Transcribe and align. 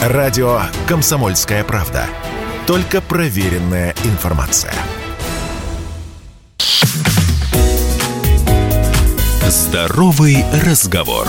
Радио 0.00 0.62
«Комсомольская 0.88 1.62
правда». 1.62 2.06
Только 2.66 3.02
проверенная 3.02 3.94
информация. 4.04 4.72
Здоровый 9.46 10.42
разговор. 10.64 11.26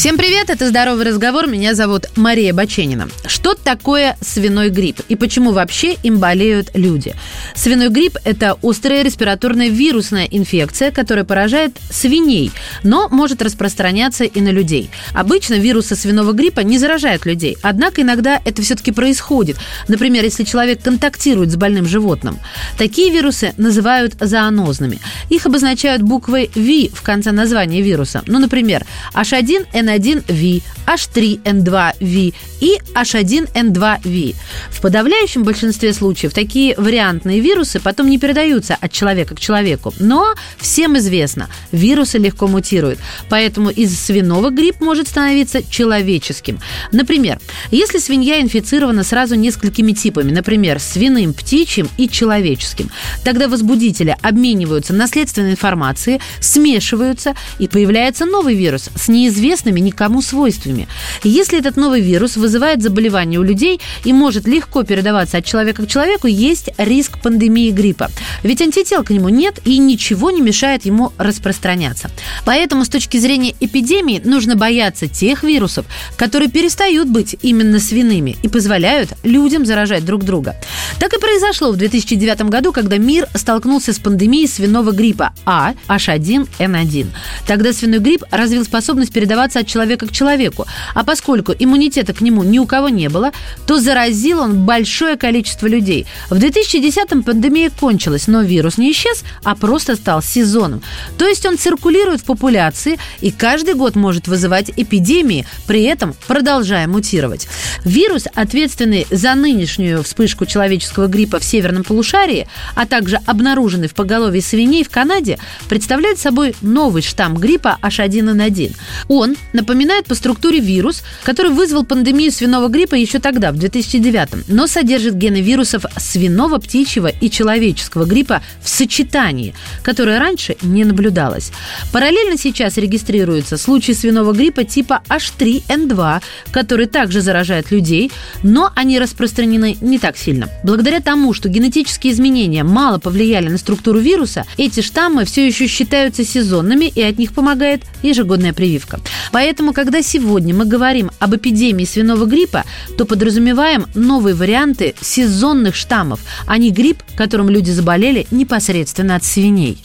Всем 0.00 0.16
привет, 0.16 0.48
это 0.48 0.66
«Здоровый 0.66 1.04
разговор», 1.04 1.46
меня 1.46 1.74
зовут 1.74 2.06
Мария 2.16 2.54
Баченина. 2.54 3.10
Что 3.26 3.52
такое 3.52 4.16
свиной 4.22 4.70
грипп 4.70 5.02
и 5.10 5.14
почему 5.14 5.52
вообще 5.52 5.92
им 5.92 6.16
болеют 6.16 6.70
люди? 6.72 7.14
Свиной 7.54 7.90
грипп– 7.90 8.16
это 8.24 8.56
острая 8.62 9.02
респираторная 9.02 9.68
вирусная 9.68 10.24
инфекция, 10.24 10.90
которая 10.90 11.26
поражает 11.26 11.76
свиней, 11.90 12.50
но 12.82 13.10
может 13.10 13.42
распространяться 13.42 14.24
и 14.24 14.40
на 14.40 14.48
людей. 14.48 14.88
Обычно 15.12 15.56
вирусы 15.56 15.94
свиного 15.96 16.32
гриппа 16.32 16.60
не 16.60 16.78
заражают 16.78 17.26
людей, 17.26 17.58
однако 17.60 18.00
иногда 18.00 18.40
это 18.42 18.62
все-таки 18.62 18.92
происходит. 18.92 19.58
Например, 19.86 20.24
если 20.24 20.44
человек 20.44 20.82
контактирует 20.82 21.50
с 21.52 21.56
больным 21.56 21.86
животным. 21.86 22.38
Такие 22.78 23.12
вирусы 23.12 23.52
называют 23.58 24.14
зоонозными. 24.18 24.98
Их 25.28 25.44
обозначают 25.44 26.00
буквой 26.00 26.50
V 26.54 26.88
в 26.88 27.02
конце 27.02 27.32
названия 27.32 27.82
вируса. 27.82 28.22
Ну, 28.26 28.38
например, 28.38 28.86
H1N1 29.12 29.89
N1V, 29.96 30.62
H3N2V 30.86 32.34
и 32.60 32.78
H1N2V. 32.94 34.34
В 34.70 34.80
подавляющем 34.80 35.44
большинстве 35.44 35.92
случаев 35.92 36.32
такие 36.32 36.74
вариантные 36.76 37.40
вирусы 37.40 37.80
потом 37.80 38.08
не 38.08 38.18
передаются 38.18 38.76
от 38.80 38.92
человека 38.92 39.34
к 39.34 39.40
человеку. 39.40 39.92
Но 39.98 40.34
всем 40.58 40.96
известно, 40.98 41.48
вирусы 41.72 42.18
легко 42.18 42.46
мутируют, 42.46 42.98
поэтому 43.28 43.70
из 43.70 43.98
свиного 43.98 44.50
грипп 44.50 44.80
может 44.80 45.08
становиться 45.08 45.62
человеческим. 45.68 46.60
Например, 46.92 47.40
если 47.70 47.98
свинья 47.98 48.40
инфицирована 48.40 49.04
сразу 49.04 49.34
несколькими 49.34 49.92
типами, 49.92 50.30
например, 50.32 50.80
свиным, 50.80 51.32
птичьим 51.32 51.88
и 51.96 52.08
человеческим, 52.08 52.90
тогда 53.24 53.48
возбудители 53.48 54.16
обмениваются 54.22 54.92
наследственной 54.92 55.52
информацией, 55.52 56.20
смешиваются, 56.40 57.34
и 57.58 57.68
появляется 57.68 58.24
новый 58.24 58.54
вирус 58.54 58.90
с 58.94 59.08
неизвестными 59.08 59.79
никому 59.80 60.22
свойствами. 60.22 60.88
Если 61.22 61.58
этот 61.58 61.76
новый 61.76 62.00
вирус 62.00 62.36
вызывает 62.36 62.82
заболевание 62.82 63.40
у 63.40 63.42
людей 63.42 63.80
и 64.04 64.12
может 64.12 64.46
легко 64.46 64.82
передаваться 64.82 65.38
от 65.38 65.44
человека 65.44 65.84
к 65.84 65.88
человеку, 65.88 66.26
есть 66.26 66.70
риск 66.78 67.20
пандемии 67.20 67.70
гриппа. 67.70 68.10
Ведь 68.42 68.60
антител 68.60 69.04
к 69.04 69.10
нему 69.10 69.28
нет 69.28 69.60
и 69.64 69.78
ничего 69.78 70.30
не 70.30 70.40
мешает 70.40 70.84
ему 70.84 71.12
распространяться. 71.18 72.10
Поэтому 72.44 72.84
с 72.84 72.88
точки 72.88 73.18
зрения 73.18 73.54
эпидемии 73.60 74.20
нужно 74.24 74.56
бояться 74.56 75.06
тех 75.06 75.42
вирусов, 75.42 75.86
которые 76.16 76.50
перестают 76.50 77.08
быть 77.08 77.36
именно 77.42 77.78
свиными 77.78 78.36
и 78.42 78.48
позволяют 78.48 79.10
людям 79.22 79.66
заражать 79.66 80.04
друг 80.04 80.24
друга. 80.24 80.56
Так 80.98 81.12
и 81.14 81.20
произошло 81.20 81.72
в 81.72 81.76
2009 81.76 82.42
году, 82.42 82.72
когда 82.72 82.98
мир 82.98 83.28
столкнулся 83.34 83.92
с 83.92 83.98
пандемией 83.98 84.48
свиного 84.48 84.92
гриппа 84.92 85.32
А 85.46 85.74
H1N1. 85.88 87.06
Тогда 87.46 87.72
свиной 87.72 87.98
грипп 88.00 88.24
развил 88.30 88.64
способность 88.64 89.12
передаваться 89.12 89.59
от 89.60 89.66
человека 89.66 90.06
к 90.06 90.12
человеку. 90.12 90.66
А 90.94 91.04
поскольку 91.04 91.52
иммунитета 91.58 92.12
к 92.12 92.20
нему 92.20 92.42
ни 92.42 92.58
у 92.58 92.66
кого 92.66 92.88
не 92.88 93.08
было, 93.08 93.32
то 93.66 93.78
заразил 93.78 94.40
он 94.40 94.64
большое 94.64 95.16
количество 95.16 95.66
людей. 95.66 96.06
В 96.28 96.34
2010-м 96.34 97.22
пандемия 97.22 97.70
кончилась, 97.70 98.26
но 98.26 98.42
вирус 98.42 98.78
не 98.78 98.92
исчез, 98.92 99.24
а 99.44 99.54
просто 99.54 99.96
стал 99.96 100.22
сезоном. 100.22 100.82
То 101.18 101.26
есть 101.26 101.46
он 101.46 101.58
циркулирует 101.58 102.20
в 102.20 102.24
популяции 102.24 102.98
и 103.20 103.30
каждый 103.30 103.74
год 103.74 103.96
может 103.96 104.28
вызывать 104.28 104.70
эпидемии, 104.76 105.46
при 105.66 105.82
этом 105.82 106.14
продолжая 106.26 106.86
мутировать. 106.86 107.48
Вирус, 107.84 108.24
ответственный 108.34 109.06
за 109.10 109.34
нынешнюю 109.34 110.02
вспышку 110.02 110.46
человеческого 110.46 111.06
гриппа 111.06 111.38
в 111.38 111.44
северном 111.44 111.84
полушарии, 111.84 112.46
а 112.74 112.86
также 112.86 113.18
обнаруженный 113.26 113.88
в 113.88 113.94
поголовье 113.94 114.42
свиней 114.42 114.84
в 114.84 114.90
Канаде, 114.90 115.38
представляет 115.68 116.18
собой 116.18 116.54
новый 116.60 117.02
штамм 117.02 117.36
гриппа 117.36 117.78
H1N1. 117.82 118.74
Он 119.08 119.36
напоминает 119.52 120.06
по 120.06 120.14
структуре 120.14 120.60
вирус, 120.60 121.02
который 121.24 121.52
вызвал 121.52 121.84
пандемию 121.84 122.32
свиного 122.32 122.68
гриппа 122.68 122.94
еще 122.94 123.18
тогда, 123.18 123.52
в 123.52 123.56
2009 123.56 124.48
но 124.48 124.66
содержит 124.66 125.14
гены 125.14 125.40
вирусов 125.40 125.84
свиного, 125.96 126.58
птичьего 126.58 127.08
и 127.08 127.30
человеческого 127.30 128.04
гриппа 128.04 128.42
в 128.62 128.68
сочетании, 128.68 129.54
которое 129.82 130.18
раньше 130.18 130.56
не 130.62 130.84
наблюдалось. 130.84 131.52
Параллельно 131.92 132.36
сейчас 132.36 132.76
регистрируются 132.76 133.56
случаи 133.56 133.92
свиного 133.92 134.32
гриппа 134.32 134.64
типа 134.64 135.02
H3N2, 135.08 136.22
который 136.52 136.86
также 136.86 137.20
заражает 137.20 137.70
людей, 137.70 138.10
но 138.42 138.70
они 138.74 138.98
распространены 138.98 139.76
не 139.80 139.98
так 139.98 140.16
сильно. 140.16 140.48
Благодаря 140.62 141.00
тому, 141.00 141.32
что 141.34 141.48
генетические 141.48 142.12
изменения 142.12 142.64
мало 142.64 142.98
повлияли 142.98 143.48
на 143.48 143.58
структуру 143.58 143.98
вируса, 143.98 144.44
эти 144.56 144.80
штаммы 144.80 145.24
все 145.24 145.46
еще 145.46 145.66
считаются 145.66 146.24
сезонными, 146.24 146.86
и 146.86 147.02
от 147.02 147.18
них 147.18 147.32
помогает 147.32 147.82
ежегодная 148.02 148.52
прививка. 148.52 149.00
Поэтому, 149.40 149.72
когда 149.72 150.02
сегодня 150.02 150.54
мы 150.54 150.66
говорим 150.66 151.10
об 151.18 151.34
эпидемии 151.34 151.86
свиного 151.86 152.26
гриппа, 152.26 152.64
то 152.98 153.06
подразумеваем 153.06 153.86
новые 153.94 154.34
варианты 154.34 154.94
сезонных 155.00 155.76
штаммов, 155.76 156.20
а 156.46 156.58
не 156.58 156.70
грипп, 156.70 157.02
которым 157.16 157.48
люди 157.48 157.70
заболели 157.70 158.26
непосредственно 158.30 159.16
от 159.16 159.24
свиней. 159.24 159.78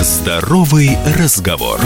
Здоровый 0.00 0.96
разговор. 1.18 1.78